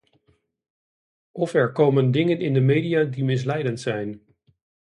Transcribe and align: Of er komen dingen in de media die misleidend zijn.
Of 1.31 1.53
er 1.53 1.71
komen 1.71 2.11
dingen 2.11 2.39
in 2.41 2.53
de 2.53 2.59
media 2.59 3.03
die 3.03 3.23
misleidend 3.23 3.79
zijn. 3.79 4.21